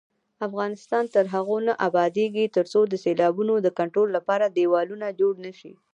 افغانستان 0.47 1.03
تر 1.15 1.25
هغو 1.33 1.57
نه 1.67 1.73
ابادیږي، 1.87 2.45
ترڅو 2.57 2.79
د 2.87 2.93
سیلابونو 3.03 3.53
د 3.61 3.67
کنټرول 3.79 4.07
لپاره 4.17 4.45
دېوالونه 4.57 5.07
جوړ 5.19 5.33
نشي. 5.45 5.73